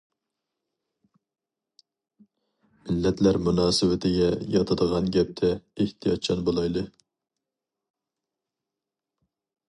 [2.87, 5.51] مىللەتلەر مۇناسىۋىتىگە ياتىدىغان گەپتە
[5.85, 6.83] ئېھتىياتچان بولايلى.